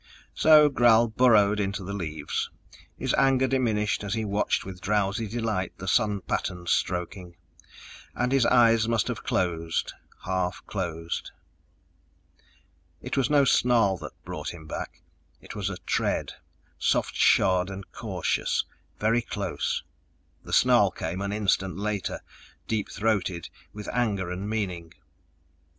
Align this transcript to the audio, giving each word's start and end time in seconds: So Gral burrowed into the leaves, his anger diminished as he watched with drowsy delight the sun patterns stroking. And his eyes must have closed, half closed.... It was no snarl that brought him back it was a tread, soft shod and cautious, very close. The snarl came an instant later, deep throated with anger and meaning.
So 0.33 0.67
Gral 0.67 1.09
burrowed 1.09 1.59
into 1.59 1.83
the 1.83 1.93
leaves, 1.93 2.49
his 2.97 3.13
anger 3.19 3.45
diminished 3.45 4.03
as 4.03 4.15
he 4.15 4.25
watched 4.25 4.65
with 4.65 4.81
drowsy 4.81 5.27
delight 5.27 5.73
the 5.77 5.87
sun 5.87 6.21
patterns 6.21 6.71
stroking. 6.71 7.35
And 8.15 8.31
his 8.31 8.47
eyes 8.47 8.87
must 8.87 9.07
have 9.09 9.23
closed, 9.23 9.93
half 10.25 10.65
closed.... 10.65 11.29
It 12.99 13.15
was 13.15 13.29
no 13.29 13.45
snarl 13.45 13.95
that 13.97 14.19
brought 14.25 14.55
him 14.55 14.65
back 14.65 15.03
it 15.39 15.55
was 15.55 15.69
a 15.69 15.77
tread, 15.77 16.31
soft 16.79 17.13
shod 17.13 17.69
and 17.69 17.91
cautious, 17.91 18.65
very 18.97 19.21
close. 19.21 19.83
The 20.43 20.51
snarl 20.51 20.89
came 20.89 21.21
an 21.21 21.31
instant 21.31 21.77
later, 21.77 22.21
deep 22.67 22.89
throated 22.89 23.49
with 23.71 23.87
anger 23.89 24.31
and 24.31 24.49
meaning. 24.49 24.93